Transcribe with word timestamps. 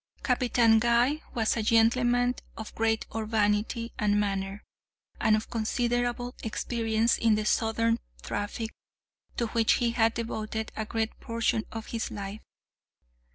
Captain 0.23 0.79
Guy 0.79 1.21
was 1.35 1.55
a 1.55 1.61
gentleman 1.61 2.33
of 2.57 2.73
great 2.73 3.05
urbanity 3.15 3.93
of 3.99 4.09
manner, 4.09 4.63
and 5.19 5.35
of 5.35 5.51
considerable 5.51 6.33
experience 6.41 7.19
in 7.19 7.35
the 7.35 7.45
southern 7.45 7.99
traffic, 8.23 8.71
to 9.37 9.45
which 9.49 9.73
he 9.73 9.91
had 9.91 10.15
devoted 10.15 10.71
a 10.75 10.87
great 10.87 11.19
portion 11.19 11.65
of 11.71 11.85
his 11.85 12.09
life. 12.09 12.41